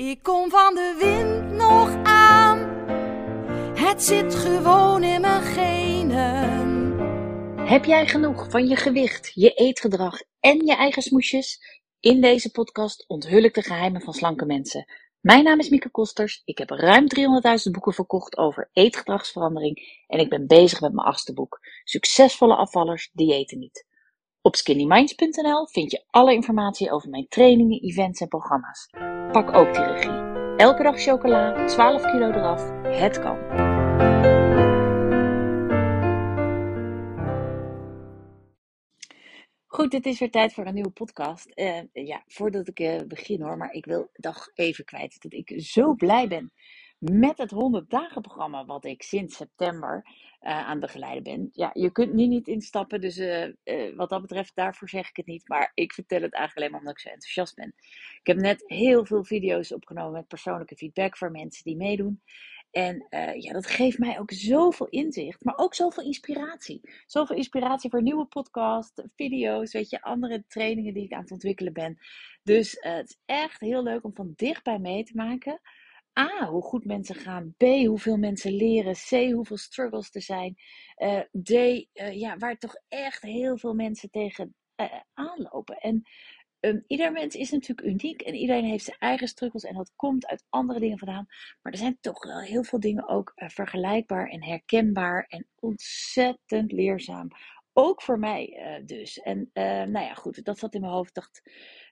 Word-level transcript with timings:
Ik 0.00 0.22
kom 0.22 0.50
van 0.50 0.74
de 0.74 0.96
wind 0.98 1.50
nog 1.50 2.02
aan. 2.02 2.58
Het 3.76 4.02
zit 4.02 4.34
gewoon 4.34 5.02
in 5.02 5.20
mijn 5.20 5.42
genen. 5.42 6.98
Heb 7.68 7.84
jij 7.84 8.06
genoeg 8.06 8.50
van 8.50 8.66
je 8.66 8.76
gewicht, 8.76 9.30
je 9.34 9.50
eetgedrag 9.50 10.22
en 10.40 10.66
je 10.66 10.76
eigen 10.76 11.02
smoesjes? 11.02 11.58
In 12.00 12.20
deze 12.20 12.50
podcast 12.50 13.04
onthul 13.08 13.42
ik 13.42 13.54
de 13.54 13.62
geheimen 13.62 14.00
van 14.00 14.12
slanke 14.12 14.46
mensen. 14.46 14.92
Mijn 15.20 15.44
naam 15.44 15.58
is 15.58 15.68
Mieke 15.68 15.90
Kosters. 15.90 16.42
Ik 16.44 16.58
heb 16.58 16.70
ruim 16.70 17.06
300.000 17.66 17.70
boeken 17.70 17.92
verkocht 17.92 18.36
over 18.36 18.70
eetgedragsverandering 18.72 20.04
en 20.06 20.18
ik 20.18 20.28
ben 20.28 20.46
bezig 20.46 20.80
met 20.80 20.92
mijn 20.92 21.06
achtste 21.06 21.32
boek. 21.32 21.58
Succesvolle 21.84 22.54
afvallers 22.54 23.10
diëten 23.12 23.58
niet. 23.58 23.86
Op 24.42 24.56
skinnyminds.nl 24.56 25.66
vind 25.66 25.90
je 25.90 26.04
alle 26.06 26.34
informatie 26.34 26.90
over 26.92 27.08
mijn 27.08 27.28
trainingen, 27.28 27.82
events 27.82 28.20
en 28.20 28.28
programma's. 28.28 28.88
Pak 29.32 29.54
ook 29.54 29.74
die 29.74 29.84
regie. 29.84 30.10
Elke 30.56 30.82
dag 30.82 31.02
chocola, 31.02 31.66
12 31.66 32.02
kilo 32.02 32.30
eraf. 32.30 32.70
Het 32.82 33.18
kan. 33.18 33.38
Goed, 39.66 39.92
het 39.92 40.06
is 40.06 40.18
weer 40.18 40.30
tijd 40.30 40.54
voor 40.54 40.66
een 40.66 40.74
nieuwe 40.74 40.90
podcast. 40.90 41.52
Uh, 41.54 41.80
ja, 41.92 42.22
voordat 42.26 42.68
ik 42.68 42.80
uh, 42.80 43.00
begin 43.06 43.42
hoor, 43.42 43.56
maar 43.56 43.72
ik 43.72 43.84
wil 43.84 44.10
toch 44.12 44.50
even 44.54 44.84
kwijt 44.84 45.22
dat 45.22 45.32
ik 45.32 45.52
zo 45.56 45.94
blij 45.94 46.28
ben 46.28 46.52
met 47.00 47.38
het 47.38 47.50
100 47.50 47.90
dagen 47.90 48.22
programma 48.22 48.64
wat 48.64 48.84
ik 48.84 49.02
sinds 49.02 49.36
september 49.36 50.04
uh, 50.06 50.68
aan 50.68 50.80
begeleiden 50.80 51.22
ben. 51.22 51.50
Ja, 51.52 51.70
je 51.72 51.92
kunt 51.92 52.12
nu 52.12 52.26
niet 52.26 52.48
instappen, 52.48 53.00
dus 53.00 53.20
wat 53.96 54.08
dat 54.08 54.20
betreft 54.20 54.54
daarvoor 54.54 54.88
zeg 54.88 55.08
ik 55.08 55.16
het 55.16 55.26
niet. 55.26 55.48
Maar 55.48 55.70
ik 55.74 55.92
vertel 55.92 56.22
het 56.22 56.34
eigenlijk 56.34 56.56
alleen 56.56 56.70
maar 56.70 56.80
omdat 56.80 56.94
ik 56.94 57.00
zo 57.00 57.08
enthousiast 57.08 57.54
ben. 57.54 57.74
Ik 58.20 58.26
heb 58.26 58.36
net 58.36 58.62
heel 58.66 59.04
veel 59.04 59.24
video's 59.24 59.72
opgenomen 59.72 60.12
met 60.12 60.28
persoonlijke 60.28 60.76
feedback 60.76 61.16
voor 61.16 61.30
mensen 61.30 61.64
die 61.64 61.76
meedoen. 61.76 62.22
En 62.70 63.06
ja, 63.38 63.52
dat 63.52 63.66
geeft 63.66 63.98
mij 63.98 64.18
ook 64.18 64.32
zoveel 64.32 64.88
inzicht, 64.88 65.44
maar 65.44 65.56
ook 65.58 65.74
zoveel 65.74 66.04
inspiratie. 66.04 66.80
Zoveel 67.06 67.36
inspiratie 67.36 67.90
voor 67.90 68.02
nieuwe 68.02 68.26
podcasts, 68.26 69.02
video's, 69.16 69.72
weet 69.72 69.90
je, 69.90 70.02
andere 70.02 70.44
trainingen 70.48 70.94
die 70.94 71.04
ik 71.04 71.12
aan 71.12 71.22
het 71.22 71.30
ontwikkelen 71.30 71.72
ben. 71.72 71.98
Dus 72.42 72.76
het 72.80 73.08
is 73.08 73.18
echt 73.26 73.60
heel 73.60 73.82
leuk 73.82 74.04
om 74.04 74.14
van 74.14 74.32
dichtbij 74.36 74.78
mee 74.78 75.04
te 75.04 75.12
maken. 75.14 75.60
A, 76.20 76.46
hoe 76.46 76.62
goed 76.62 76.84
mensen 76.84 77.14
gaan. 77.14 77.54
B, 77.56 77.62
hoeveel 77.62 78.16
mensen 78.16 78.52
leren. 78.52 78.94
C, 78.94 79.32
hoeveel 79.32 79.56
struggles 79.56 80.14
er 80.14 80.22
zijn. 80.22 80.56
Uh, 80.96 81.20
D, 81.42 81.48
ja, 82.12 82.36
waar 82.36 82.56
toch 82.56 82.76
echt 82.88 83.22
heel 83.22 83.58
veel 83.58 83.74
mensen 83.74 84.10
tegen 84.10 84.54
aanlopen. 85.14 85.76
En 85.76 86.02
Um, 86.60 86.84
ieder 86.86 87.12
mens 87.12 87.34
is 87.34 87.50
natuurlijk 87.50 87.88
uniek 87.88 88.20
en 88.20 88.34
iedereen 88.34 88.64
heeft 88.64 88.84
zijn 88.84 88.96
eigen 88.98 89.28
struggles 89.28 89.64
en 89.64 89.74
dat 89.74 89.92
komt 89.96 90.26
uit 90.26 90.44
andere 90.48 90.80
dingen 90.80 90.98
vandaan. 90.98 91.26
Maar 91.62 91.72
er 91.72 91.78
zijn 91.78 91.98
toch 92.00 92.24
wel 92.24 92.40
heel 92.40 92.62
veel 92.62 92.80
dingen 92.80 93.08
ook 93.08 93.32
uh, 93.36 93.48
vergelijkbaar 93.48 94.28
en 94.28 94.44
herkenbaar 94.44 95.24
en 95.28 95.46
ontzettend 95.58 96.72
leerzaam. 96.72 97.28
Ook 97.72 98.02
voor 98.02 98.18
mij 98.18 98.78
uh, 98.78 98.86
dus. 98.86 99.18
En 99.20 99.38
uh, 99.38 99.64
nou 99.64 100.04
ja, 100.04 100.14
goed, 100.14 100.44
dat 100.44 100.58
zat 100.58 100.74
in 100.74 100.80
mijn 100.80 100.92
hoofd. 100.92 101.14
dacht, 101.14 101.42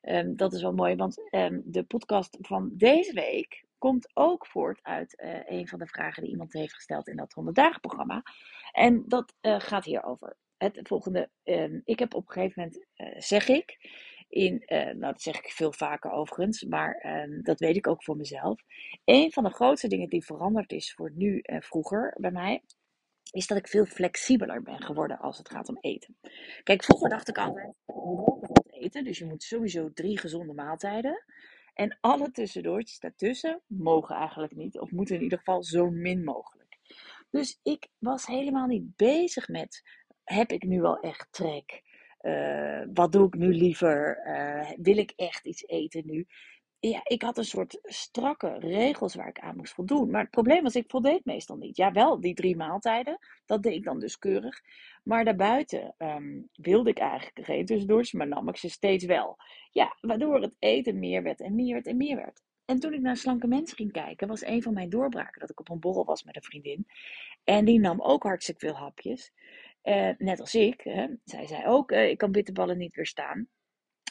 um, 0.02 0.36
dat 0.36 0.52
is 0.52 0.62
wel 0.62 0.74
mooi, 0.74 0.96
want 0.96 1.28
um, 1.30 1.62
de 1.64 1.82
podcast 1.82 2.36
van 2.40 2.70
deze 2.72 3.12
week 3.12 3.64
komt 3.78 4.10
ook 4.14 4.46
voort 4.46 4.78
uit 4.82 5.14
een 5.46 5.68
van 5.68 5.78
de 5.78 5.86
vragen 5.86 6.22
die 6.22 6.30
iemand 6.30 6.52
heeft 6.52 6.74
gesteld 6.74 7.08
in 7.08 7.16
dat 7.16 7.32
100 7.32 7.56
dagen 7.56 7.80
programma. 7.80 8.22
En 8.72 9.04
dat 9.06 9.34
gaat 9.40 9.84
hierover. 9.84 10.36
Het 10.56 10.78
volgende, 10.82 11.30
ik 11.84 11.98
heb 11.98 12.14
op 12.14 12.26
een 12.26 12.32
gegeven 12.32 12.62
moment, 12.62 12.86
zeg 13.24 13.48
ik, 13.48 13.78
in, 14.28 14.62
uh, 14.66 14.84
nou 14.84 14.98
dat 14.98 15.22
zeg 15.22 15.38
ik 15.38 15.50
veel 15.50 15.72
vaker 15.72 16.10
overigens, 16.10 16.62
maar 16.62 17.04
uh, 17.26 17.42
dat 17.42 17.58
weet 17.58 17.76
ik 17.76 17.86
ook 17.86 18.04
voor 18.04 18.16
mezelf. 18.16 18.60
Een 19.04 19.32
van 19.32 19.44
de 19.44 19.50
grootste 19.50 19.88
dingen 19.88 20.08
die 20.08 20.24
veranderd 20.24 20.72
is 20.72 20.94
voor 20.94 21.12
nu 21.14 21.38
en 21.38 21.62
vroeger 21.62 22.16
bij 22.20 22.30
mij, 22.30 22.62
is 23.30 23.46
dat 23.46 23.58
ik 23.58 23.68
veel 23.68 23.84
flexibeler 23.84 24.62
ben 24.62 24.82
geworden 24.82 25.18
als 25.18 25.38
het 25.38 25.50
gaat 25.50 25.68
om 25.68 25.78
eten. 25.80 26.16
Kijk, 26.62 26.84
vroeger 26.84 27.08
dacht 27.08 27.28
ik 27.28 27.38
altijd, 27.38 27.74
je 27.86 28.36
moet 28.40 28.72
eten, 28.72 29.04
dus 29.04 29.18
je 29.18 29.24
moet 29.24 29.42
sowieso 29.42 29.92
drie 29.92 30.18
gezonde 30.18 30.54
maaltijden. 30.54 31.24
En 31.78 31.98
alle 32.00 32.30
tussendoortjes 32.30 32.98
daartussen 32.98 33.62
mogen 33.66 34.16
eigenlijk 34.16 34.54
niet, 34.56 34.78
of 34.78 34.90
moeten 34.90 35.16
in 35.16 35.22
ieder 35.22 35.38
geval 35.38 35.62
zo 35.62 35.90
min 35.90 36.24
mogelijk. 36.24 36.78
Dus 37.30 37.60
ik 37.62 37.88
was 37.98 38.26
helemaal 38.26 38.66
niet 38.66 38.96
bezig 38.96 39.48
met, 39.48 39.82
heb 40.24 40.52
ik 40.52 40.62
nu 40.62 40.80
wel 40.80 41.00
echt 41.00 41.28
trek? 41.30 41.82
Uh, 42.22 42.82
wat 42.94 43.12
doe 43.12 43.26
ik 43.26 43.34
nu 43.34 43.54
liever? 43.54 44.26
Uh, 44.26 44.70
wil 44.76 44.96
ik 44.96 45.12
echt 45.16 45.46
iets 45.46 45.66
eten 45.66 46.02
nu? 46.06 46.26
Ja, 46.80 47.00
ik 47.04 47.22
had 47.22 47.38
een 47.38 47.44
soort 47.44 47.78
strakke 47.82 48.58
regels 48.58 49.14
waar 49.14 49.28
ik 49.28 49.38
aan 49.38 49.56
moest 49.56 49.72
voldoen. 49.72 50.10
Maar 50.10 50.20
het 50.20 50.30
probleem 50.30 50.62
was, 50.62 50.74
ik 50.74 50.90
voldeed 50.90 51.24
meestal 51.24 51.56
niet. 51.56 51.76
Ja, 51.76 51.92
wel 51.92 52.20
die 52.20 52.34
drie 52.34 52.56
maaltijden. 52.56 53.18
Dat 53.46 53.62
deed 53.62 53.74
ik 53.74 53.84
dan 53.84 54.00
dus 54.00 54.18
keurig. 54.18 54.62
Maar 55.04 55.24
daarbuiten 55.24 55.94
um, 55.98 56.48
wilde 56.52 56.90
ik 56.90 56.98
eigenlijk 56.98 57.46
geen 57.46 57.66
tussendoortjes, 57.66 58.12
maar 58.12 58.28
nam 58.28 58.48
ik 58.48 58.56
ze 58.56 58.68
steeds 58.68 59.04
wel. 59.04 59.36
Ja, 59.70 59.96
waardoor 60.00 60.40
het 60.40 60.54
eten 60.58 60.98
meer 60.98 61.22
werd 61.22 61.40
en 61.40 61.54
meer 61.54 61.72
werd 61.72 61.86
en 61.86 61.96
meer 61.96 62.16
werd. 62.16 62.42
En 62.64 62.80
toen 62.80 62.92
ik 62.92 63.00
naar 63.00 63.16
slanke 63.16 63.46
mensen 63.46 63.76
ging 63.76 63.92
kijken, 63.92 64.28
was 64.28 64.44
een 64.44 64.62
van 64.62 64.74
mijn 64.74 64.90
doorbraken 64.90 65.40
dat 65.40 65.50
ik 65.50 65.60
op 65.60 65.68
een 65.68 65.80
borrel 65.80 66.04
was 66.04 66.24
met 66.24 66.36
een 66.36 66.42
vriendin. 66.42 66.86
En 67.44 67.64
die 67.64 67.80
nam 67.80 68.00
ook 68.00 68.22
hartstikke 68.22 68.66
veel 68.66 68.76
hapjes. 68.76 69.32
Uh, 69.84 70.10
net 70.18 70.40
als 70.40 70.54
ik. 70.54 70.80
Hè. 70.80 71.06
Zij 71.24 71.46
zei 71.46 71.66
ook, 71.66 71.92
uh, 71.92 72.08
ik 72.08 72.18
kan 72.18 72.32
bitterballen 72.32 72.78
niet 72.78 72.94
weerstaan. 72.94 73.48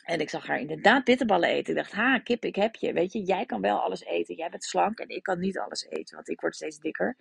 En 0.07 0.19
ik 0.19 0.29
zag 0.29 0.47
haar 0.47 0.59
inderdaad 0.59 1.03
bitterballen 1.03 1.50
eten. 1.50 1.75
Ik 1.75 1.79
dacht, 1.79 1.91
ha, 1.91 2.19
kip, 2.19 2.45
ik 2.45 2.56
heb 2.56 2.75
je. 2.75 2.94
Weet 2.94 3.13
je, 3.13 3.23
jij 3.23 3.45
kan 3.45 3.62
wel 3.62 3.79
alles 3.79 4.03
eten. 4.03 4.35
Jij 4.35 4.50
bent 4.50 4.63
slank 4.63 5.00
en 5.00 5.09
ik 5.09 5.23
kan 5.23 5.40
niet 5.40 5.57
alles 5.57 5.85
eten, 5.85 6.16
want 6.16 6.29
ik 6.29 6.41
word 6.41 6.56
steeds 6.56 6.79
dikker. 6.79 7.18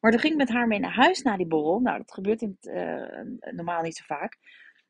Maar 0.00 0.10
toen 0.10 0.20
ging 0.20 0.32
ik 0.32 0.38
met 0.38 0.48
haar 0.48 0.66
mee 0.66 0.78
naar 0.78 0.94
huis 0.94 1.22
na 1.22 1.36
die 1.36 1.46
borrel. 1.46 1.80
Nou, 1.80 1.98
dat 1.98 2.12
gebeurt 2.12 2.42
in 2.42 2.56
uh, 2.60 3.52
normaal 3.52 3.82
niet 3.82 3.96
zo 3.96 4.04
vaak. 4.06 4.38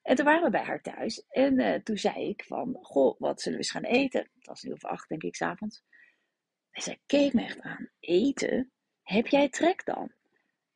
En 0.02 0.16
toen 0.16 0.24
waren 0.24 0.42
we 0.42 0.50
bij 0.50 0.62
haar 0.62 0.80
thuis. 0.80 1.24
En 1.28 1.60
uh, 1.60 1.74
toen 1.74 1.96
zei 1.96 2.28
ik 2.28 2.44
van, 2.44 2.78
goh, 2.80 3.20
wat 3.20 3.40
zullen 3.40 3.58
we 3.58 3.64
eens 3.64 3.72
gaan 3.72 3.84
eten? 3.84 4.20
Het 4.20 4.46
was 4.46 4.62
nu 4.62 4.72
of 4.72 4.84
acht, 4.84 5.08
denk 5.08 5.22
ik, 5.22 5.36
s'avonds. 5.36 5.82
En 6.70 6.82
zij 6.82 7.00
keek 7.06 7.32
me 7.32 7.42
echt 7.42 7.60
aan. 7.60 7.90
Eten? 8.00 8.72
Heb 9.02 9.26
jij 9.26 9.48
trek 9.48 9.84
dan? 9.84 10.12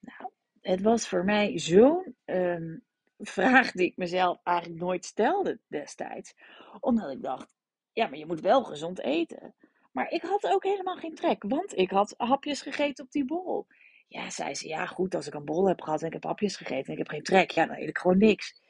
Nou, 0.00 0.31
het 0.61 0.81
was 0.81 1.09
voor 1.09 1.25
mij 1.25 1.59
zo'n 1.59 2.16
um, 2.25 2.84
vraag 3.22 3.72
die 3.72 3.87
ik 3.87 3.97
mezelf 3.97 4.38
eigenlijk 4.43 4.81
nooit 4.81 5.05
stelde 5.05 5.60
destijds. 5.69 6.34
Omdat 6.81 7.10
ik 7.10 7.22
dacht, 7.22 7.55
ja, 7.93 8.06
maar 8.06 8.19
je 8.19 8.27
moet 8.27 8.41
wel 8.41 8.65
gezond 8.65 9.00
eten. 9.00 9.55
Maar 9.93 10.10
ik 10.10 10.22
had 10.22 10.47
ook 10.47 10.65
helemaal 10.65 10.97
geen 10.97 11.15
trek, 11.15 11.44
want 11.49 11.77
ik 11.77 11.91
had 11.91 12.15
hapjes 12.16 12.62
gegeten 12.62 13.05
op 13.05 13.11
die 13.11 13.25
borrel. 13.25 13.66
Ja, 14.09 14.31
zei 14.31 14.55
ze, 14.55 14.69
ja 14.69 14.87
goed, 14.87 15.15
als 15.15 15.27
ik 15.27 15.34
een 15.34 15.44
borrel 15.44 15.69
heb 15.69 15.81
gehad 15.81 16.00
en 16.00 16.06
ik 16.06 16.12
heb 16.12 16.25
hapjes 16.25 16.56
gegeten 16.56 16.87
en 16.87 16.93
ik 16.93 16.99
heb 16.99 17.09
geen 17.09 17.22
trek, 17.22 17.50
ja, 17.50 17.66
dan 17.66 17.77
eet 17.77 17.88
ik 17.88 17.99
gewoon 17.99 18.19
niks. 18.19 18.61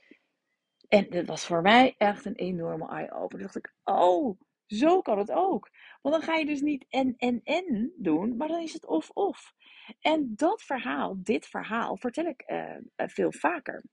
En 0.88 1.06
dat 1.10 1.26
was 1.26 1.46
voor 1.46 1.62
mij 1.62 1.94
echt 1.98 2.24
een 2.24 2.34
enorme 2.34 2.88
eye-opener. 2.88 3.42
dacht 3.42 3.56
ik, 3.56 3.74
oh, 3.84 4.40
zo 4.66 5.00
kan 5.00 5.18
het 5.18 5.30
ook. 5.30 5.70
Want 6.02 6.14
dan 6.14 6.24
ga 6.24 6.34
je 6.34 6.46
dus 6.46 6.60
niet 6.60 6.86
en, 6.88 7.14
en, 7.16 7.40
en 7.44 7.92
doen, 7.96 8.36
maar 8.36 8.48
dan 8.48 8.60
is 8.60 8.72
het 8.72 8.86
of, 8.86 9.10
of. 9.10 9.54
En 10.00 10.32
dat 10.36 10.62
verhaal, 10.62 11.14
dit 11.22 11.46
verhaal, 11.46 11.96
vertel 11.96 12.24
ik 12.24 12.44
uh, 12.46 12.76
veel 12.96 13.32
vaker. 13.32 13.84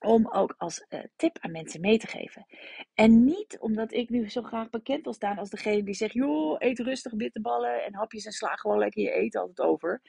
Om 0.00 0.28
ook 0.30 0.54
als 0.58 0.86
uh, 0.88 1.00
tip 1.16 1.38
aan 1.40 1.50
mensen 1.50 1.80
mee 1.80 1.98
te 1.98 2.06
geven. 2.06 2.46
En 2.94 3.24
niet 3.24 3.58
omdat 3.60 3.92
ik 3.92 4.08
nu 4.08 4.30
zo 4.30 4.42
graag 4.42 4.70
bekend 4.70 5.04
wil 5.04 5.12
staan 5.12 5.38
als 5.38 5.50
degene 5.50 5.82
die 5.82 5.94
zegt: 5.94 6.12
joh, 6.12 6.56
eet 6.58 6.78
rustig 6.78 7.16
bitterballen 7.16 7.84
en 7.84 7.94
hapjes 7.94 8.24
en 8.24 8.32
sla 8.32 8.54
gewoon 8.54 8.78
lekker 8.78 9.02
je 9.02 9.10
eten 9.10 9.40
altijd 9.40 9.68
over. 9.68 10.02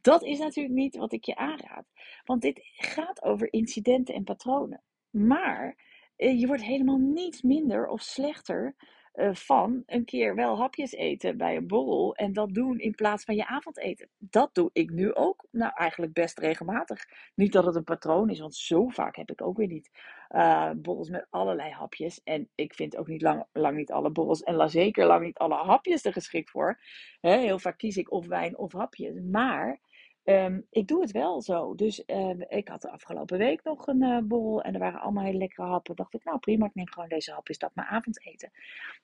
Dat 0.00 0.22
is 0.22 0.38
natuurlijk 0.38 0.74
niet 0.74 0.96
wat 0.96 1.12
ik 1.12 1.24
je 1.24 1.36
aanraad. 1.36 1.86
Want 2.24 2.42
dit 2.42 2.60
gaat 2.76 3.22
over 3.22 3.52
incidenten 3.52 4.14
en 4.14 4.24
patronen. 4.24 4.82
Maar 5.10 5.76
uh, 6.16 6.40
je 6.40 6.46
wordt 6.46 6.62
helemaal 6.62 6.98
niet 6.98 7.42
minder 7.42 7.86
of 7.86 8.02
slechter 8.02 8.76
uh, 9.14 9.34
van 9.34 9.82
een 9.86 10.04
keer 10.04 10.34
wel 10.34 10.58
hapjes 10.58 10.92
eten 10.92 11.36
bij 11.36 11.56
een 11.56 11.66
borrel 11.66 12.14
en 12.14 12.32
dat 12.32 12.54
doen 12.54 12.78
in 12.78 12.94
plaats 12.94 13.24
van 13.24 13.34
je 13.34 13.46
avondeten. 13.46 14.08
Dat 14.18 14.54
doe 14.54 14.70
ik 14.72 14.90
nu 14.90 15.14
ook, 15.14 15.46
nou 15.50 15.72
eigenlijk 15.74 16.12
best 16.12 16.38
regelmatig. 16.38 17.04
Niet 17.34 17.52
dat 17.52 17.64
het 17.64 17.74
een 17.74 17.84
patroon 17.84 18.30
is, 18.30 18.40
want 18.40 18.54
zo 18.54 18.88
vaak 18.88 19.16
heb 19.16 19.30
ik 19.30 19.42
ook 19.42 19.56
weer 19.56 19.66
niet 19.66 19.90
uh, 20.30 20.70
borrels 20.76 21.08
met 21.08 21.26
allerlei 21.30 21.70
hapjes. 21.70 22.20
En 22.24 22.48
ik 22.54 22.74
vind 22.74 22.96
ook 22.96 23.06
niet 23.06 23.22
lang, 23.22 23.44
lang 23.52 23.76
niet 23.76 23.92
alle 23.92 24.10
borrels 24.10 24.42
en 24.42 24.70
zeker 24.70 25.06
lang 25.06 25.24
niet 25.24 25.38
alle 25.38 25.54
hapjes 25.54 26.04
er 26.04 26.12
geschikt 26.12 26.50
voor. 26.50 26.80
He, 27.20 27.38
heel 27.38 27.58
vaak 27.58 27.78
kies 27.78 27.96
ik 27.96 28.12
of 28.12 28.26
wijn 28.26 28.58
of 28.58 28.72
hapjes. 28.72 29.20
Maar 29.30 29.80
Um, 30.24 30.66
ik 30.70 30.86
doe 30.86 31.00
het 31.00 31.10
wel 31.10 31.42
zo. 31.42 31.74
Dus 31.74 32.02
uh, 32.06 32.40
ik 32.48 32.68
had 32.68 32.82
de 32.82 32.90
afgelopen 32.90 33.38
week 33.38 33.62
nog 33.64 33.86
een 33.86 34.02
uh, 34.02 34.18
borrel 34.18 34.62
en 34.62 34.74
er 34.74 34.80
waren 34.80 35.00
allemaal 35.00 35.24
hele 35.24 35.38
lekkere 35.38 35.66
happen. 35.66 35.96
Dacht 35.96 36.14
ik, 36.14 36.24
nou 36.24 36.38
prima, 36.38 36.66
ik 36.66 36.74
neem 36.74 36.88
gewoon 36.88 37.08
deze 37.08 37.32
hapjes, 37.32 37.58
dat 37.58 37.74
mijn 37.74 37.88
avondeten. 37.88 38.50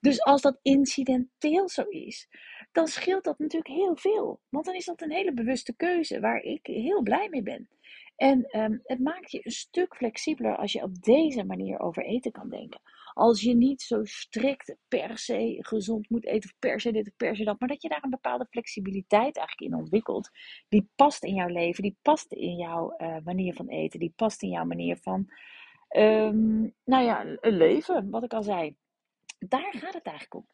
Dus 0.01 0.23
als 0.23 0.43
dat 0.43 0.59
incidenteel 0.63 1.69
zo 1.69 1.83
is, 1.83 2.29
dan 2.73 2.87
scheelt 2.87 3.25
dat 3.25 3.39
natuurlijk 3.39 3.75
heel 3.75 3.97
veel. 3.97 4.41
Want 4.49 4.65
dan 4.65 4.75
is 4.75 4.85
dat 4.85 5.01
een 5.01 5.13
hele 5.13 5.33
bewuste 5.33 5.77
keuze 5.77 6.21
waar 6.21 6.43
ik 6.43 6.67
heel 6.67 7.03
blij 7.03 7.29
mee 7.29 7.43
ben. 7.43 7.69
En 8.21 8.61
um, 8.61 8.81
het 8.83 9.01
maakt 9.01 9.31
je 9.31 9.41
een 9.43 9.51
stuk 9.51 9.97
flexibeler 9.97 10.57
als 10.57 10.73
je 10.73 10.83
op 10.83 11.03
deze 11.03 11.45
manier 11.45 11.79
over 11.79 12.05
eten 12.05 12.33
kan 12.33 12.49
denken. 12.49 12.81
Als 13.13 13.41
je 13.41 13.55
niet 13.55 13.83
zo 13.83 14.05
strikt 14.05 14.77
per 14.89 15.19
se 15.19 15.57
gezond 15.61 16.11
moet 16.11 16.27
eten, 16.27 16.51
of 16.51 16.59
per 16.59 16.81
se 16.81 16.93
dit 16.93 17.07
of 17.07 17.17
per 17.17 17.37
se 17.37 17.45
dat, 17.45 17.61
maar 17.61 17.69
dat 17.69 17.83
je 17.83 17.89
daar 17.89 18.05
een 18.05 18.11
bepaalde 18.11 18.47
flexibiliteit 18.51 19.37
eigenlijk 19.37 19.73
in 19.73 19.79
ontwikkelt. 19.79 20.31
Die 20.69 20.91
past 20.95 21.25
in 21.25 21.35
jouw 21.35 21.49
leven, 21.49 21.83
die 21.83 21.97
past 22.03 22.33
in 22.33 22.57
jouw 22.57 22.95
uh, 22.99 23.17
manier 23.25 23.55
van 23.55 23.69
eten, 23.69 24.01
die 24.01 24.13
past 24.17 24.43
in 24.43 24.49
jouw 24.49 24.65
manier 24.65 24.97
van, 24.97 25.27
um, 25.97 26.75
nou 26.85 27.05
ja, 27.05 27.37
leven, 27.41 28.11
wat 28.11 28.23
ik 28.23 28.33
al 28.33 28.43
zei. 28.43 28.77
Daar 29.49 29.75
gaat 29.77 29.95
het 29.95 30.07
eigenlijk 30.07 30.35
om. 30.35 30.47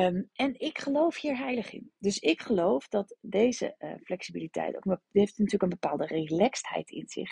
Um, 0.00 0.30
en 0.32 0.60
ik 0.60 0.78
geloof 0.78 1.20
hier 1.20 1.36
heilig 1.36 1.72
in. 1.72 1.92
Dus 1.98 2.18
ik 2.18 2.40
geloof 2.40 2.88
dat 2.88 3.16
deze 3.20 3.74
uh, 3.78 3.92
flexibiliteit 4.02 4.76
ook 4.76 5.00
heeft 5.12 5.38
natuurlijk 5.38 5.62
een 5.62 5.78
bepaalde 5.80 6.06
relaxedheid 6.06 6.90
in 6.90 7.08
zich. 7.08 7.30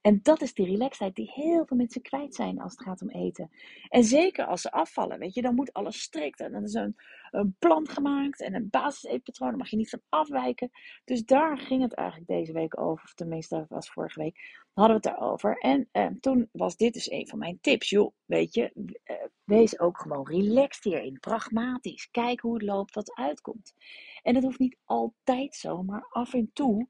En 0.00 0.20
dat 0.22 0.42
is 0.42 0.54
die 0.54 0.66
relaxedheid 0.66 1.14
die 1.14 1.30
heel 1.34 1.66
veel 1.66 1.76
mensen 1.76 2.02
kwijt 2.02 2.34
zijn 2.34 2.60
als 2.60 2.72
het 2.72 2.82
gaat 2.82 3.02
om 3.02 3.10
eten. 3.10 3.50
En 3.88 4.04
zeker 4.04 4.46
als 4.46 4.60
ze 4.60 4.70
afvallen, 4.70 5.18
weet 5.18 5.34
je, 5.34 5.42
dan 5.42 5.54
moet 5.54 5.72
alles 5.72 6.00
strikt. 6.00 6.40
En 6.40 6.52
dan 6.52 6.62
is 6.62 6.74
een, 6.74 6.96
een 7.30 7.56
plan 7.58 7.88
gemaakt 7.88 8.40
en 8.40 8.54
een 8.54 8.70
basiseetpatroon, 8.70 9.48
daar 9.48 9.58
mag 9.58 9.70
je 9.70 9.76
niet 9.76 9.90
van 9.90 10.02
afwijken. 10.08 10.70
Dus 11.04 11.24
daar 11.24 11.58
ging 11.58 11.82
het 11.82 11.94
eigenlijk 11.94 12.28
deze 12.28 12.52
week 12.52 12.80
over, 12.80 13.04
of 13.04 13.14
tenminste, 13.14 13.56
dat 13.56 13.68
was 13.68 13.90
vorige 13.90 14.20
week 14.20 14.62
hadden 14.72 15.00
we 15.00 15.08
het 15.08 15.18
daarover. 15.18 15.58
En 15.58 15.88
uh, 15.92 16.06
toen 16.20 16.48
was 16.52 16.76
dit 16.76 16.92
dus 16.92 17.10
een 17.10 17.28
van 17.28 17.38
mijn 17.38 17.58
tips. 17.60 17.90
Joh, 17.90 18.12
weet 18.24 18.54
je, 18.54 18.72
uh, 18.74 19.16
wees 19.44 19.78
ook 19.78 19.98
gewoon 19.98 20.26
relaxed 20.28 20.84
hierin. 20.84 21.18
Pragmatisch. 21.20 22.10
Kijk 22.10 22.40
hoe 22.40 22.54
het 22.54 22.62
loopt, 22.62 22.94
wat 22.94 23.14
uitkomt. 23.14 23.74
En 24.22 24.34
dat 24.34 24.42
hoeft 24.42 24.58
niet 24.58 24.78
altijd 24.84 25.54
zo, 25.54 25.82
maar 25.82 26.06
af 26.10 26.34
en 26.34 26.50
toe 26.52 26.88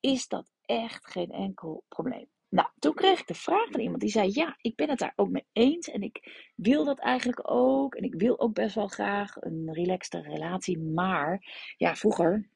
is 0.00 0.28
dat 0.28 0.50
echt 0.62 1.06
geen 1.06 1.30
enkel 1.30 1.84
probleem. 1.88 2.28
Nou, 2.48 2.68
toen 2.78 2.94
kreeg 2.94 3.20
ik 3.20 3.26
de 3.26 3.34
vraag 3.34 3.70
van 3.70 3.80
iemand 3.80 4.00
die 4.00 4.10
zei: 4.10 4.30
Ja, 4.32 4.56
ik 4.60 4.76
ben 4.76 4.88
het 4.88 4.98
daar 4.98 5.12
ook 5.16 5.28
mee 5.28 5.46
eens. 5.52 5.88
En 5.88 6.02
ik 6.02 6.48
wil 6.56 6.84
dat 6.84 6.98
eigenlijk 6.98 7.50
ook. 7.50 7.94
En 7.94 8.02
ik 8.02 8.14
wil 8.14 8.40
ook 8.40 8.54
best 8.54 8.74
wel 8.74 8.88
graag 8.88 9.36
een 9.36 9.72
relaxte 9.72 10.20
relatie. 10.20 10.78
Maar 10.78 11.44
ja, 11.76 11.94
vroeger 11.94 12.48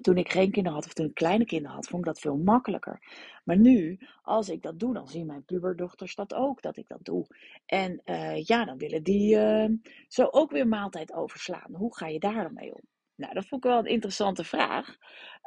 toen 0.00 0.16
ik 0.16 0.30
geen 0.30 0.50
kinderen 0.50 0.78
had 0.78 0.86
of 0.86 0.92
toen 0.92 1.06
ik 1.06 1.14
kleine 1.14 1.44
kinderen 1.44 1.74
had, 1.76 1.86
vond 1.86 2.06
ik 2.06 2.12
dat 2.12 2.20
veel 2.20 2.36
makkelijker. 2.36 3.00
Maar 3.44 3.58
nu, 3.58 3.98
als 4.22 4.48
ik 4.48 4.62
dat 4.62 4.78
doe, 4.78 4.94
dan 4.94 5.08
zien 5.08 5.26
mijn 5.26 5.44
puberdochters 5.44 6.14
dat 6.14 6.34
ook, 6.34 6.62
dat 6.62 6.76
ik 6.76 6.88
dat 6.88 7.04
doe. 7.04 7.26
En 7.66 8.00
uh, 8.04 8.42
ja, 8.42 8.64
dan 8.64 8.78
willen 8.78 9.02
die 9.02 9.36
uh, 9.36 9.68
zo 10.08 10.28
ook 10.30 10.50
weer 10.50 10.68
maaltijd 10.68 11.12
overslaan. 11.12 11.74
Hoe 11.74 11.96
ga 11.96 12.06
je 12.06 12.18
daar 12.18 12.42
dan 12.42 12.54
mee 12.54 12.74
om? 12.74 12.80
Nou, 13.14 13.34
dat 13.34 13.46
vond 13.46 13.64
ik 13.64 13.70
wel 13.70 13.78
een 13.78 13.86
interessante 13.86 14.44
vraag. 14.44 14.96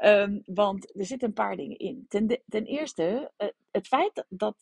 Um, 0.04 0.42
want 0.46 1.00
er 1.00 1.06
zitten 1.06 1.28
een 1.28 1.34
paar 1.34 1.56
dingen 1.56 1.78
in. 1.78 2.06
Ten, 2.08 2.42
ten 2.48 2.66
eerste, 2.66 3.32
uh, 3.38 3.48
het 3.72 3.88
feit 3.88 4.26
dat 4.30 4.56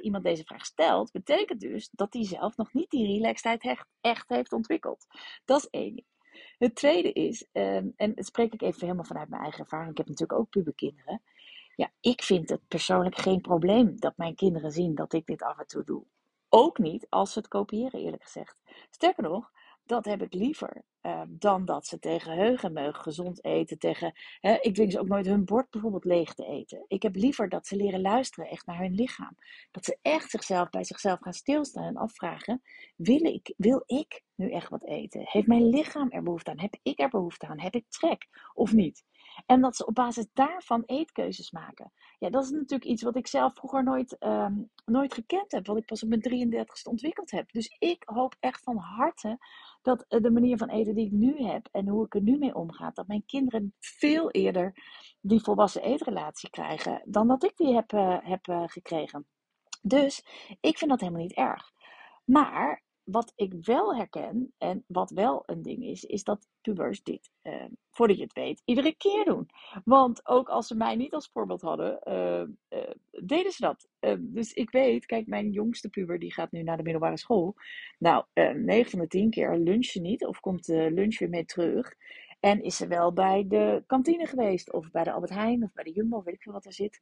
iemand 0.00 0.24
deze 0.24 0.44
vraag 0.44 0.66
stelt, 0.66 1.12
betekent 1.12 1.60
dus 1.60 1.90
dat 1.92 2.12
hij 2.12 2.24
zelf 2.24 2.56
nog 2.56 2.72
niet 2.72 2.90
die 2.90 3.06
relaxedheid 3.06 3.84
echt 4.00 4.28
heeft 4.28 4.52
ontwikkeld. 4.52 5.06
Dat 5.44 5.58
is 5.58 5.68
één. 5.70 6.04
Het 6.64 6.74
tweede 6.74 7.12
is, 7.12 7.46
um, 7.52 7.92
en 7.96 8.14
dat 8.14 8.26
spreek 8.26 8.52
ik 8.52 8.62
even 8.62 8.80
helemaal 8.80 9.04
vanuit 9.04 9.28
mijn 9.28 9.42
eigen 9.42 9.60
ervaring. 9.60 9.90
Ik 9.90 9.96
heb 9.96 10.08
natuurlijk 10.08 10.38
ook 10.38 10.50
puberkinderen. 10.50 11.22
Ja, 11.76 11.90
ik 12.00 12.22
vind 12.22 12.48
het 12.48 12.68
persoonlijk 12.68 13.16
geen 13.16 13.40
probleem 13.40 14.00
dat 14.00 14.16
mijn 14.16 14.34
kinderen 14.34 14.72
zien 14.72 14.94
dat 14.94 15.12
ik 15.12 15.26
dit 15.26 15.42
af 15.42 15.58
en 15.58 15.66
toe 15.66 15.84
doe. 15.84 16.04
Ook 16.48 16.78
niet 16.78 17.06
als 17.08 17.32
ze 17.32 17.38
het 17.38 17.48
kopiëren, 17.48 18.00
eerlijk 18.00 18.22
gezegd. 18.22 18.62
Sterker 18.90 19.22
nog, 19.22 19.50
dat 19.86 20.04
heb 20.04 20.22
ik 20.22 20.32
liever 20.32 20.84
uh, 21.02 21.22
dan 21.28 21.64
dat 21.64 21.86
ze 21.86 21.98
tegen 21.98 22.32
heug 22.32 22.62
en 22.62 22.72
meug 22.72 22.96
gezond 22.96 23.44
eten. 23.44 23.78
Tegen, 23.78 24.12
hè, 24.40 24.56
ik 24.60 24.74
dwing 24.74 24.92
ze 24.92 25.00
ook 25.00 25.08
nooit 25.08 25.26
hun 25.26 25.44
bord 25.44 25.70
bijvoorbeeld 25.70 26.04
leeg 26.04 26.34
te 26.34 26.46
eten. 26.46 26.84
Ik 26.88 27.02
heb 27.02 27.14
liever 27.14 27.48
dat 27.48 27.66
ze 27.66 27.76
leren 27.76 28.00
luisteren 28.00 28.50
echt 28.50 28.66
naar 28.66 28.78
hun 28.78 28.94
lichaam. 28.94 29.36
Dat 29.70 29.84
ze 29.84 29.98
echt 30.02 30.30
zichzelf 30.30 30.70
bij 30.70 30.84
zichzelf 30.84 31.20
gaan 31.20 31.32
stilstaan 31.32 31.84
en 31.84 31.96
afvragen: 31.96 32.62
wil 32.96 33.24
ik, 33.24 33.54
wil 33.56 33.82
ik 33.86 34.22
nu 34.34 34.50
echt 34.50 34.70
wat 34.70 34.84
eten? 34.84 35.20
Heeft 35.24 35.46
mijn 35.46 35.68
lichaam 35.68 36.10
er 36.10 36.22
behoefte 36.22 36.50
aan? 36.50 36.60
Heb 36.60 36.76
ik 36.82 37.00
er 37.00 37.08
behoefte 37.08 37.46
aan? 37.46 37.60
Heb 37.60 37.74
ik 37.74 37.84
trek 37.88 38.28
of 38.54 38.72
niet? 38.72 39.04
En 39.46 39.60
dat 39.60 39.76
ze 39.76 39.86
op 39.86 39.94
basis 39.94 40.26
daarvan 40.32 40.82
eetkeuzes 40.86 41.50
maken. 41.50 41.92
Ja, 42.18 42.30
dat 42.30 42.44
is 42.44 42.50
natuurlijk 42.50 42.84
iets 42.84 43.02
wat 43.02 43.16
ik 43.16 43.26
zelf 43.26 43.54
vroeger 43.54 43.84
nooit, 43.84 44.16
um, 44.20 44.70
nooit 44.84 45.14
gekend 45.14 45.52
heb. 45.52 45.66
Wat 45.66 45.76
ik 45.76 45.84
pas 45.84 46.02
op 46.02 46.08
mijn 46.08 46.22
33ste 46.22 46.90
ontwikkeld 46.90 47.30
heb. 47.30 47.52
Dus 47.52 47.76
ik 47.78 48.02
hoop 48.06 48.36
echt 48.40 48.62
van 48.62 48.76
harte 48.76 49.38
dat 49.82 50.04
de 50.08 50.30
manier 50.30 50.56
van 50.56 50.68
eten 50.68 50.94
die 50.94 51.06
ik 51.06 51.12
nu 51.12 51.42
heb 51.42 51.68
en 51.72 51.88
hoe 51.88 52.04
ik 52.04 52.14
er 52.14 52.22
nu 52.22 52.38
mee 52.38 52.54
omga, 52.54 52.90
dat 52.90 53.06
mijn 53.06 53.24
kinderen 53.26 53.74
veel 53.78 54.30
eerder 54.30 54.74
die 55.20 55.42
volwassen 55.42 55.82
eetrelatie 55.82 56.50
krijgen 56.50 57.02
dan 57.04 57.28
dat 57.28 57.44
ik 57.44 57.56
die 57.56 57.74
heb, 57.74 57.92
uh, 57.92 58.18
heb 58.20 58.46
uh, 58.46 58.62
gekregen. 58.66 59.26
Dus 59.82 60.24
ik 60.60 60.78
vind 60.78 60.90
dat 60.90 61.00
helemaal 61.00 61.22
niet 61.22 61.32
erg. 61.32 61.72
Maar 62.24 62.83
wat 63.04 63.32
ik 63.36 63.52
wel 63.60 63.96
herken 63.96 64.52
en 64.58 64.84
wat 64.86 65.10
wel 65.10 65.42
een 65.46 65.62
ding 65.62 65.84
is, 65.84 66.04
is 66.04 66.24
dat 66.24 66.48
pubers 66.60 67.02
dit, 67.02 67.30
uh, 67.42 67.64
voordat 67.90 68.16
je 68.16 68.22
het 68.22 68.32
weet, 68.32 68.62
iedere 68.64 68.96
keer 68.96 69.24
doen. 69.24 69.48
Want 69.84 70.26
ook 70.26 70.48
als 70.48 70.66
ze 70.66 70.76
mij 70.76 70.96
niet 70.96 71.14
als 71.14 71.30
voorbeeld 71.32 71.60
hadden, 71.60 72.00
uh, 72.04 72.78
uh, 72.78 72.90
deden 73.24 73.52
ze 73.52 73.60
dat. 73.60 73.88
dus 74.20 74.52
ik 74.52 74.70
weet, 74.70 75.06
kijk, 75.06 75.26
mijn 75.26 75.50
jongste 75.50 75.88
puber 75.88 76.18
die 76.18 76.32
gaat 76.32 76.52
nu 76.52 76.62
naar 76.62 76.76
de 76.76 76.82
middelbare 76.82 77.18
school. 77.18 77.54
Nou, 77.98 78.24
9 78.34 78.90
van 78.90 78.98
de 78.98 79.06
10 79.06 79.30
keer 79.30 79.56
luncht 79.56 79.90
ze 79.90 80.00
niet 80.00 80.26
of 80.26 80.40
komt 80.40 80.66
de 80.66 80.90
lunch 80.90 81.18
weer 81.18 81.28
mee 81.28 81.44
terug. 81.44 81.94
En 82.44 82.62
is 82.62 82.76
ze 82.76 82.86
wel 82.86 83.12
bij 83.12 83.44
de 83.48 83.84
kantine 83.86 84.26
geweest, 84.26 84.72
of 84.72 84.90
bij 84.90 85.04
de 85.04 85.12
Albert 85.12 85.32
Heijn, 85.32 85.62
of 85.62 85.72
bij 85.72 85.84
de 85.84 85.92
Jumbo, 85.92 86.22
weet 86.22 86.34
ik 86.34 86.42
veel 86.42 86.52
wat 86.52 86.64
er 86.64 86.72
zit. 86.72 87.00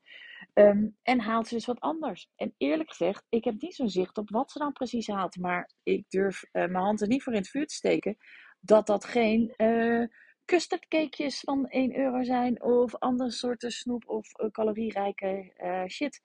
Um, 0.55 0.97
en 1.03 1.21
haalt 1.21 1.47
ze 1.47 1.55
dus 1.55 1.67
wat 1.67 1.81
anders. 1.81 2.31
En 2.37 2.55
eerlijk 2.57 2.89
gezegd, 2.89 3.27
ik 3.29 3.45
heb 3.45 3.61
niet 3.61 3.75
zo'n 3.75 3.89
zicht 3.89 4.19
op 4.19 4.31
wat 4.31 4.51
ze 4.51 4.59
dan 4.59 4.73
precies 4.73 5.07
haalt. 5.07 5.37
Maar 5.37 5.71
ik 5.83 6.05
durf 6.09 6.43
uh, 6.43 6.51
mijn 6.53 6.85
hand 6.85 7.01
er 7.01 7.09
niet 7.09 7.23
voor 7.23 7.33
in 7.33 7.39
het 7.39 7.49
vuur 7.49 7.67
te 7.67 7.75
steken 7.75 8.17
dat 8.61 8.87
dat 8.87 9.05
geen 9.05 9.55
uh, 9.57 10.07
custardcakejes 10.45 11.41
van 11.41 11.67
1 11.69 11.97
euro 11.97 12.23
zijn, 12.23 12.63
of 12.63 12.97
andere 12.97 13.31
soorten 13.31 13.71
snoep 13.71 14.09
of 14.09 14.41
uh, 14.41 14.51
calorierijke 14.51 15.53
shit. 15.89 16.21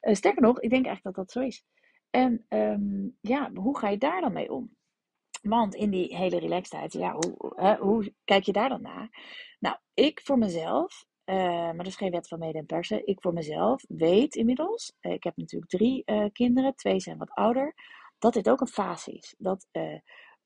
sterker 0.00 0.42
nog, 0.42 0.60
ik 0.60 0.70
denk 0.70 0.86
eigenlijk 0.86 1.16
dat 1.16 1.26
dat 1.26 1.32
zo 1.32 1.40
is. 1.48 1.64
En 2.10 2.46
um, 2.48 3.16
ja, 3.20 3.50
hoe 3.54 3.78
ga 3.78 3.88
je 3.88 3.98
daar 3.98 4.20
dan 4.20 4.32
mee 4.32 4.52
om? 4.52 4.78
Want 5.40 5.74
in 5.74 5.90
die 5.90 6.16
hele 6.16 6.38
relaxedheid, 6.38 6.92
ja, 6.92 7.12
hoe, 7.12 7.52
hè, 7.56 7.76
hoe 7.76 8.14
kijk 8.24 8.44
je 8.44 8.52
daar 8.52 8.68
dan 8.68 8.82
naar? 8.82 9.08
Nou, 9.58 9.76
ik 9.94 10.20
voor 10.20 10.38
mezelf, 10.38 11.04
uh, 11.24 11.36
maar 11.36 11.76
dat 11.76 11.86
is 11.86 11.96
geen 11.96 12.10
wet 12.10 12.28
van 12.28 12.38
mede 12.38 12.58
en 12.58 12.66
persen. 12.66 13.06
Ik 13.06 13.20
voor 13.20 13.32
mezelf 13.32 13.84
weet 13.88 14.34
inmiddels, 14.34 14.92
uh, 15.00 15.12
ik 15.12 15.24
heb 15.24 15.36
natuurlijk 15.36 15.70
drie 15.70 16.02
uh, 16.06 16.24
kinderen, 16.32 16.74
twee 16.74 17.00
zijn 17.00 17.18
wat 17.18 17.30
ouder, 17.30 17.74
dat 18.18 18.32
dit 18.32 18.50
ook 18.50 18.60
een 18.60 18.68
fase 18.68 19.12
is. 19.12 19.34
Dat 19.38 19.68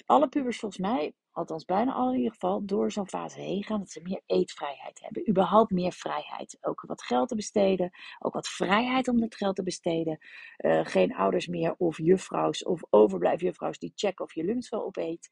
alle 0.06 0.28
pubers 0.28 0.58
volgens 0.58 0.80
mij 0.80 1.12
althans 1.34 1.64
bijna 1.64 1.92
al 1.92 2.10
in 2.10 2.16
ieder 2.16 2.32
geval, 2.32 2.64
door 2.64 2.92
zo'n 2.92 3.08
fase 3.08 3.40
heen 3.40 3.64
gaan. 3.64 3.78
Dat 3.78 3.90
ze 3.90 4.00
meer 4.02 4.20
eetvrijheid 4.26 5.00
hebben. 5.00 5.28
Überhaupt 5.28 5.70
meer 5.70 5.92
vrijheid. 5.92 6.58
Ook 6.60 6.84
wat 6.86 7.02
geld 7.02 7.28
te 7.28 7.34
besteden. 7.34 7.90
Ook 8.18 8.34
wat 8.34 8.48
vrijheid 8.48 9.08
om 9.08 9.20
dat 9.20 9.34
geld 9.34 9.56
te 9.56 9.62
besteden. 9.62 10.18
Uh, 10.58 10.80
geen 10.84 11.14
ouders 11.14 11.46
meer 11.46 11.74
of 11.78 11.98
juffrouws 11.98 12.64
of 12.64 12.82
overblijfjuffrouws 12.90 13.78
die 13.78 13.92
checken 13.94 14.24
of 14.24 14.34
je 14.34 14.44
lunch 14.44 14.68
wel 14.68 14.84
opeet. 14.84 15.30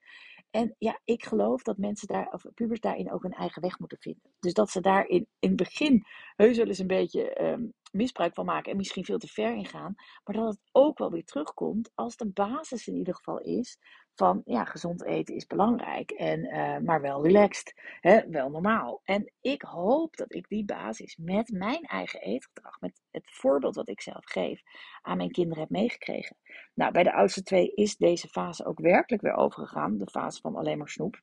En 0.51 0.75
ja, 0.79 1.01
ik 1.05 1.25
geloof 1.25 1.63
dat 1.63 1.77
mensen 1.79 2.09
daar, 2.09 2.33
of 2.33 2.45
pubers 2.55 2.81
daarin 2.81 3.13
ook 3.13 3.25
een 3.25 3.33
eigen 3.33 3.63
weg 3.63 3.79
moeten 3.79 3.99
vinden. 3.99 4.33
Dus 4.41 4.53
dat 4.53 4.71
ze 4.71 4.81
daar 4.81 5.07
in, 5.07 5.27
in 5.39 5.49
het 5.49 5.57
begin 5.57 6.07
heus 6.37 6.57
wel 6.57 6.67
eens 6.67 6.79
een 6.79 6.87
beetje 6.87 7.43
um, 7.43 7.73
misbruik 7.93 8.35
van 8.35 8.45
maken 8.45 8.71
en 8.71 8.77
misschien 8.77 9.05
veel 9.05 9.19
te 9.19 9.27
ver 9.27 9.55
ingaan. 9.55 9.95
Maar 10.25 10.37
dat 10.37 10.49
het 10.49 10.61
ook 10.73 10.99
wel 10.99 11.11
weer 11.11 11.25
terugkomt 11.25 11.91
als 11.95 12.17
de 12.17 12.27
basis 12.27 12.87
in 12.87 12.95
ieder 12.95 13.15
geval 13.15 13.39
is 13.39 13.79
van 14.15 14.43
ja, 14.45 14.65
gezond 14.65 15.05
eten 15.05 15.35
is 15.35 15.47
belangrijk, 15.47 16.11
en, 16.11 16.45
uh, 16.45 16.79
maar 16.79 17.01
wel 17.01 17.25
relaxed, 17.25 17.75
hè, 18.01 18.29
wel 18.29 18.51
normaal. 18.51 19.01
En 19.05 19.33
ik 19.41 19.63
hoop 19.63 20.17
dat 20.17 20.35
ik 20.35 20.49
die 20.49 20.65
basis 20.65 21.17
met 21.17 21.51
mijn 21.51 21.83
eigen 21.83 22.21
eetgedrag, 22.21 22.81
met 22.81 23.01
het 23.11 23.25
voorbeeld 23.25 23.75
wat 23.75 23.89
ik 23.89 24.01
zelf 24.01 24.25
geef, 24.25 24.63
aan 25.03 25.17
mijn 25.17 25.31
kinderen 25.31 25.61
heb 25.63 25.71
meegekregen. 25.71 26.37
Nou, 26.75 26.93
bij 26.93 27.03
de 27.03 27.13
oudste 27.13 27.43
twee 27.43 27.75
is 27.75 27.97
deze 27.97 28.29
fase 28.29 28.65
ook 28.65 28.81
werkelijk 28.81 29.23
weer 29.23 29.35
overgegaan, 29.35 29.99
de 29.99 30.11
fase 30.11 30.41
van 30.41 30.57
alleen 30.57 30.79
maar 30.79 30.89
snoep. 30.89 31.21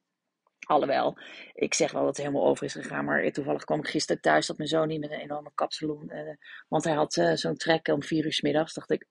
Alhoewel, 0.68 1.18
ik 1.54 1.74
zeg 1.74 1.92
wel 1.92 2.06
dat 2.06 2.18
het 2.18 2.26
helemaal 2.26 2.48
over 2.48 2.66
is 2.66 2.74
gegaan. 2.74 3.06
Maar 3.06 3.32
toevallig 3.32 3.64
kwam 3.64 3.80
ik 3.80 3.88
gisteren 3.88 4.22
thuis 4.22 4.48
dat 4.48 4.58
mijn 4.58 4.70
zoon 4.70 4.88
niet 4.88 5.00
met 5.00 5.12
een 5.12 5.20
enorme 5.20 5.52
kapsalon. 5.56 6.10
Uh, 6.14 6.36
want 6.68 6.84
hij 6.84 6.94
had 6.94 7.16
uh, 7.16 7.34
zo'n 7.34 7.56
trek 7.56 7.88
om 7.88 8.04
vier 8.04 8.26
uur 8.26 8.34
s 8.34 8.42
middags. 8.42 8.74
dacht 8.74 8.92
ik, 8.92 9.06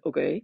oké. 0.00 0.40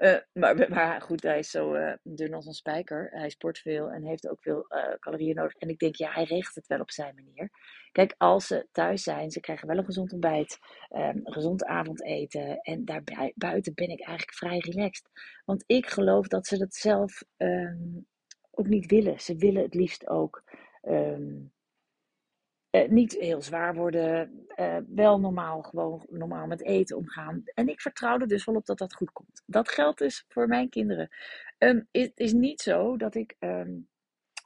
Uh, 0.00 0.16
maar, 0.32 0.68
maar, 0.68 1.00
goed, 1.00 1.22
hij 1.22 1.38
is 1.38 1.50
zo 1.50 1.74
uh, 1.74 1.92
dun 2.02 2.34
als 2.34 2.46
een 2.46 2.52
spijker. 2.52 3.08
Hij 3.10 3.30
sport 3.30 3.58
veel 3.58 3.90
en 3.90 4.04
heeft 4.04 4.28
ook 4.28 4.42
veel 4.42 4.66
uh, 4.68 4.94
calorieën 4.98 5.34
nodig. 5.34 5.54
En 5.54 5.68
ik 5.68 5.78
denk, 5.78 5.94
ja, 5.94 6.12
hij 6.12 6.24
regelt 6.24 6.54
het 6.54 6.66
wel 6.66 6.80
op 6.80 6.90
zijn 6.90 7.14
manier. 7.14 7.50
Kijk, 7.92 8.14
als 8.18 8.46
ze 8.46 8.68
thuis 8.72 9.02
zijn, 9.02 9.30
ze 9.30 9.40
krijgen 9.40 9.68
wel 9.68 9.76
een 9.76 9.84
gezond 9.84 10.12
ontbijt, 10.12 10.58
um, 10.90 11.20
gezond 11.24 11.64
avondeten. 11.64 12.60
En 12.60 12.84
daarbuiten 12.84 13.74
ben 13.74 13.88
ik 13.88 14.00
eigenlijk 14.00 14.36
vrij 14.36 14.58
relaxed. 14.58 15.10
Want 15.44 15.64
ik 15.66 15.86
geloof 15.86 16.26
dat 16.26 16.46
ze 16.46 16.58
dat 16.58 16.74
zelf 16.74 17.22
um, 17.36 18.06
ook 18.50 18.66
niet 18.66 18.90
willen. 18.90 19.20
Ze 19.20 19.36
willen 19.36 19.62
het 19.62 19.74
liefst 19.74 20.08
ook 20.08 20.42
um, 20.82 21.52
Uh, 22.70 22.88
niet 22.88 23.12
heel 23.12 23.42
zwaar 23.42 23.74
worden. 23.74 24.44
Uh, 24.56 24.76
wel 24.88 25.20
normaal, 25.20 25.62
gewoon 25.62 26.06
normaal 26.10 26.46
met 26.46 26.62
eten 26.62 26.96
omgaan. 26.96 27.42
En 27.54 27.68
ik 27.68 27.80
vertrouw 27.80 28.18
er 28.18 28.28
dus 28.28 28.44
wel 28.44 28.54
op 28.54 28.66
dat 28.66 28.78
dat 28.78 28.94
goed 28.94 29.12
komt. 29.12 29.42
Dat 29.46 29.68
geldt 29.68 29.98
dus 29.98 30.24
voor 30.28 30.46
mijn 30.46 30.68
kinderen. 30.68 31.08
Het 31.90 32.12
is 32.14 32.32
niet 32.32 32.60
zo 32.60 32.96
dat 32.96 33.14
ik 33.14 33.36
um, 33.38 33.88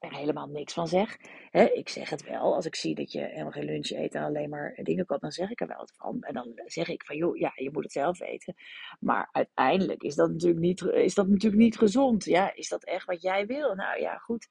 er 0.00 0.14
helemaal 0.16 0.48
niks 0.48 0.72
van 0.72 0.88
zeg. 0.88 1.16
Ik 1.50 1.88
zeg 1.88 2.10
het 2.10 2.24
wel. 2.24 2.54
Als 2.54 2.66
ik 2.66 2.74
zie 2.74 2.94
dat 2.94 3.12
je 3.12 3.20
helemaal 3.20 3.50
geen 3.50 3.64
lunch 3.64 3.90
eet 3.90 4.14
en 4.14 4.22
alleen 4.22 4.48
maar 4.48 4.78
dingen 4.82 5.06
koopt, 5.06 5.20
dan 5.20 5.32
zeg 5.32 5.50
ik 5.50 5.60
er 5.60 5.66
wel 5.66 5.76
wat 5.76 5.94
van. 5.96 6.22
En 6.22 6.34
dan 6.34 6.52
zeg 6.64 6.88
ik 6.88 7.04
van, 7.04 7.16
joh, 7.16 7.36
ja, 7.36 7.52
je 7.54 7.70
moet 7.72 7.82
het 7.82 7.92
zelf 7.92 8.18
weten. 8.18 8.54
Maar 9.00 9.28
uiteindelijk 9.32 10.02
is 10.02 10.14
dat 10.14 10.30
natuurlijk 10.30 10.60
niet, 10.60 10.82
is 10.82 11.14
dat 11.14 11.28
natuurlijk 11.28 11.62
niet 11.62 11.78
gezond. 11.78 12.24
Ja, 12.24 12.54
is 12.54 12.68
dat 12.68 12.84
echt 12.84 13.06
wat 13.06 13.22
jij 13.22 13.46
wil? 13.46 13.74
Nou 13.74 14.00
ja, 14.00 14.16
goed. 14.16 14.48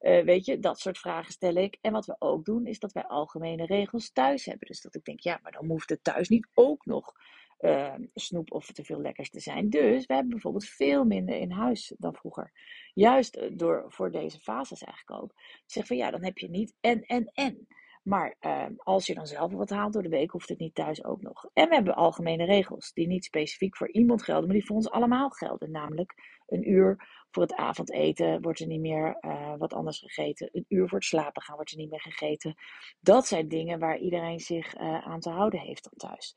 Uh, 0.00 0.24
weet 0.24 0.44
je, 0.44 0.58
dat 0.58 0.80
soort 0.80 0.98
vragen 0.98 1.32
stel 1.32 1.54
ik. 1.54 1.78
En 1.80 1.92
wat 1.92 2.06
we 2.06 2.16
ook 2.18 2.44
doen, 2.44 2.66
is 2.66 2.78
dat 2.78 2.92
wij 2.92 3.04
algemene 3.04 3.66
regels 3.66 4.12
thuis 4.12 4.44
hebben. 4.44 4.66
Dus 4.66 4.80
dat 4.80 4.94
ik 4.94 5.04
denk, 5.04 5.20
ja, 5.20 5.38
maar 5.42 5.52
dan 5.52 5.66
hoeft 5.66 5.88
het 5.88 6.04
thuis 6.04 6.28
niet 6.28 6.48
ook 6.54 6.86
nog 6.86 7.14
uh, 7.60 7.94
snoep 8.14 8.52
of 8.52 8.72
te 8.72 8.84
veel 8.84 9.00
lekkers 9.00 9.30
te 9.30 9.40
zijn. 9.40 9.70
Dus 9.70 10.06
we 10.06 10.14
hebben 10.14 10.32
bijvoorbeeld 10.32 10.64
veel 10.64 11.04
minder 11.04 11.36
in 11.36 11.50
huis 11.50 11.94
dan 11.98 12.14
vroeger. 12.14 12.52
Juist 12.94 13.36
eh, 13.36 13.50
door, 13.52 13.84
voor 13.88 14.10
deze 14.10 14.38
fases 14.38 14.82
eigenlijk 14.82 15.22
ook. 15.22 15.34
Zeg 15.66 15.86
van 15.86 15.96
ja, 15.96 16.10
dan 16.10 16.24
heb 16.24 16.38
je 16.38 16.50
niet 16.50 16.74
en, 16.80 17.02
en, 17.02 17.30
en. 17.34 17.66
Maar 18.06 18.36
uh, 18.40 18.66
als 18.76 19.06
je 19.06 19.14
dan 19.14 19.26
zelf 19.26 19.52
wat 19.52 19.70
haalt 19.70 19.92
door 19.92 20.02
de 20.02 20.08
week, 20.08 20.30
hoeft 20.30 20.48
het 20.48 20.58
niet 20.58 20.74
thuis 20.74 21.04
ook 21.04 21.22
nog. 21.22 21.48
En 21.52 21.68
we 21.68 21.74
hebben 21.74 21.94
algemene 21.94 22.44
regels 22.44 22.92
die 22.92 23.06
niet 23.06 23.24
specifiek 23.24 23.76
voor 23.76 23.90
iemand 23.90 24.22
gelden, 24.22 24.44
maar 24.44 24.56
die 24.56 24.66
voor 24.66 24.76
ons 24.76 24.90
allemaal 24.90 25.30
gelden. 25.30 25.70
Namelijk 25.70 26.14
een 26.46 26.70
uur 26.70 26.96
voor 27.30 27.42
het 27.42 27.54
avondeten 27.54 28.42
wordt 28.42 28.60
er 28.60 28.66
niet 28.66 28.80
meer 28.80 29.16
uh, 29.20 29.54
wat 29.58 29.72
anders 29.72 29.98
gegeten. 29.98 30.48
Een 30.52 30.64
uur 30.68 30.88
voor 30.88 30.98
het 30.98 31.06
slapen 31.06 31.42
gaan 31.42 31.54
wordt 31.54 31.70
er 31.70 31.76
niet 31.76 31.90
meer 31.90 32.00
gegeten. 32.00 32.54
Dat 33.00 33.26
zijn 33.26 33.48
dingen 33.48 33.78
waar 33.78 33.98
iedereen 33.98 34.40
zich 34.40 34.78
uh, 34.78 35.06
aan 35.06 35.20
te 35.20 35.30
houden 35.30 35.60
heeft 35.60 35.88
dan 35.90 36.10
thuis. 36.10 36.34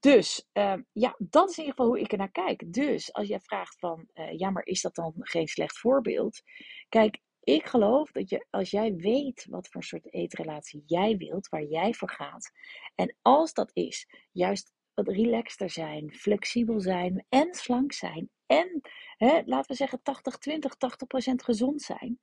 Dus 0.00 0.48
uh, 0.52 0.74
ja, 0.92 1.14
dat 1.18 1.50
is 1.50 1.58
in 1.58 1.64
ieder 1.64 1.76
geval 1.76 1.86
hoe 1.86 2.00
ik 2.00 2.12
er 2.12 2.18
naar 2.18 2.30
kijk. 2.30 2.72
Dus 2.72 3.12
als 3.12 3.28
jij 3.28 3.40
vraagt 3.40 3.78
van, 3.78 4.08
uh, 4.14 4.38
ja, 4.38 4.50
maar 4.50 4.66
is 4.66 4.80
dat 4.80 4.94
dan 4.94 5.12
geen 5.16 5.48
slecht 5.48 5.78
voorbeeld? 5.78 6.42
Kijk, 6.88 7.18
ik 7.46 7.66
geloof 7.66 8.12
dat 8.12 8.28
je, 8.28 8.46
als 8.50 8.70
jij 8.70 8.94
weet 8.94 9.46
wat 9.50 9.68
voor 9.68 9.82
soort 9.82 10.12
eetrelatie 10.12 10.82
jij 10.86 11.16
wilt, 11.16 11.48
waar 11.48 11.64
jij 11.64 11.94
voor 11.94 12.10
gaat, 12.10 12.50
en 12.94 13.16
als 13.22 13.52
dat 13.52 13.70
is, 13.72 14.08
juist 14.32 14.72
wat 14.94 15.08
relaxter 15.08 15.70
zijn, 15.70 16.14
flexibel 16.14 16.80
zijn 16.80 17.24
en 17.28 17.54
slank 17.54 17.92
zijn 17.92 18.30
en, 18.46 18.80
hè, 19.16 19.42
laten 19.44 19.70
we 19.70 19.74
zeggen, 19.74 20.00
80-20, 20.00 20.76
80% 20.76 21.44
gezond 21.44 21.82
zijn. 21.82 22.20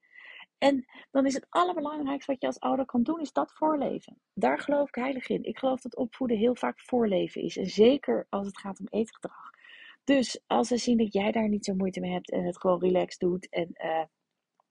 En 0.58 0.86
dan 1.12 1.26
is 1.26 1.34
het 1.34 1.46
allerbelangrijkste 1.50 2.32
wat 2.32 2.42
je 2.42 2.48
als 2.48 2.60
ouder 2.60 2.86
kan 2.86 3.04
doen, 3.04 3.20
is 3.20 3.32
dat 3.32 3.54
voorleven. 3.54 4.22
Daar 4.34 4.60
geloof 4.60 4.88
ik 4.88 4.96
heilig 4.96 5.30
in. 5.30 5.44
Ik 5.44 5.58
geloof 5.58 5.82
dat 5.82 5.96
opvoeden 5.96 6.38
heel 6.38 6.56
vaak 6.56 6.80
voorleven 6.80 7.42
is. 7.42 7.58
En 7.58 7.66
zeker 7.66 8.28
als 8.30 8.48
het 8.48 8.60
gaat 8.60 8.80
om 8.80 8.88
eetgedrag. 8.90 9.50
Dus 10.04 10.42
als 10.48 10.68
ze 10.68 10.78
zien 10.78 10.98
dat 10.98 11.14
jij 11.14 11.32
daar 11.32 11.50
niet 11.50 11.66
zo 11.66 11.74
moeite 11.74 12.00
mee 12.00 12.12
hebt 12.12 12.32
en 12.32 12.44
het 12.44 12.60
gewoon 12.60 12.80
relaxed 12.80 13.20
doet 13.20 13.50
en 13.50 13.70
uh, 13.74 14.04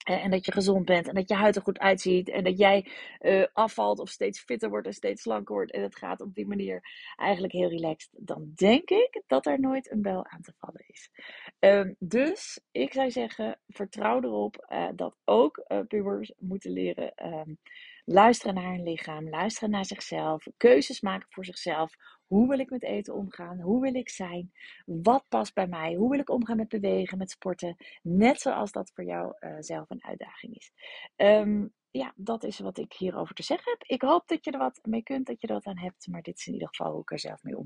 en 0.02 0.30
dat 0.30 0.44
je 0.44 0.52
gezond 0.52 0.84
bent 0.84 1.08
en 1.08 1.14
dat 1.14 1.28
je 1.28 1.34
huid 1.34 1.56
er 1.56 1.62
goed 1.62 1.78
uitziet 1.78 2.28
en 2.28 2.44
dat 2.44 2.58
jij 2.58 2.90
uh, 3.20 3.46
afvalt 3.52 3.98
of 3.98 4.08
steeds 4.08 4.40
fitter 4.40 4.68
wordt 4.68 4.86
en 4.86 4.92
steeds 4.92 5.22
slanker 5.22 5.54
wordt 5.54 5.72
en 5.72 5.82
het 5.82 5.96
gaat 5.96 6.20
op 6.20 6.34
die 6.34 6.46
manier 6.46 6.82
eigenlijk 7.16 7.52
heel 7.52 7.68
relaxed, 7.68 8.10
dan 8.12 8.52
denk 8.54 8.90
ik 8.90 9.22
dat 9.26 9.46
er 9.46 9.60
nooit 9.60 9.90
een 9.90 10.02
bel 10.02 10.26
aan 10.26 10.42
te 10.42 10.52
vallen 10.58 10.84
is. 10.86 11.10
Um, 11.58 11.96
dus 11.98 12.60
ik 12.70 12.92
zou 12.92 13.10
zeggen, 13.10 13.60
vertrouw 13.68 14.22
erop 14.22 14.66
uh, 14.68 14.88
dat 14.94 15.16
ook 15.24 15.64
uh, 15.68 15.80
pubers 15.88 16.32
moeten 16.38 16.70
leren 16.70 17.12
um, 17.26 17.58
luisteren 18.04 18.54
naar 18.54 18.72
hun 18.72 18.82
lichaam, 18.82 19.28
luisteren 19.28 19.70
naar 19.70 19.84
zichzelf, 19.84 20.46
keuzes 20.56 21.00
maken 21.00 21.26
voor 21.30 21.44
zichzelf. 21.44 21.94
Hoe 22.32 22.48
wil 22.48 22.58
ik 22.58 22.70
met 22.70 22.82
eten 22.82 23.14
omgaan? 23.14 23.60
Hoe 23.60 23.80
wil 23.80 23.94
ik 23.94 24.08
zijn? 24.08 24.52
Wat 24.84 25.24
past 25.28 25.54
bij 25.54 25.66
mij? 25.66 25.94
Hoe 25.94 26.10
wil 26.10 26.18
ik 26.18 26.30
omgaan 26.30 26.56
met 26.56 26.68
bewegen, 26.68 27.18
met 27.18 27.30
sporten? 27.30 27.76
Net 28.02 28.40
zoals 28.40 28.72
dat 28.72 28.90
voor 28.94 29.04
jou 29.04 29.34
uh, 29.40 29.56
zelf 29.58 29.90
een 29.90 30.04
uitdaging 30.04 30.56
is. 30.56 30.72
Um, 31.16 31.72
ja, 31.90 32.12
dat 32.16 32.44
is 32.44 32.58
wat 32.58 32.78
ik 32.78 32.92
hierover 32.92 33.34
te 33.34 33.42
zeggen 33.42 33.70
heb. 33.72 33.88
Ik 33.88 34.02
hoop 34.02 34.28
dat 34.28 34.44
je 34.44 34.50
er 34.50 34.58
wat 34.58 34.80
mee 34.82 35.02
kunt, 35.02 35.26
dat 35.26 35.40
je 35.40 35.46
er 35.46 35.54
wat 35.54 35.66
aan 35.66 35.78
hebt. 35.78 36.06
Maar 36.06 36.22
dit 36.22 36.38
is 36.38 36.46
in 36.46 36.52
ieder 36.52 36.68
geval 36.68 36.92
hoe 36.92 37.00
ik 37.00 37.10
er 37.10 37.18
zelf 37.18 37.42
mee 37.42 37.54
om. 37.54 37.60